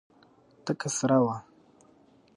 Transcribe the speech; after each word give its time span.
تکه 0.65 0.87
سره 0.97 1.17
وه. 1.23 1.37